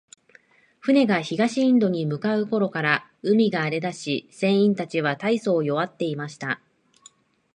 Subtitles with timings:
[0.81, 6.59] 船が東インドに向う頃から、海が荒れだし、船員たちは大そう弱っていました。